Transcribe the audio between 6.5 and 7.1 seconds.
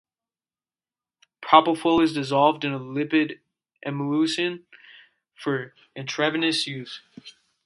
use.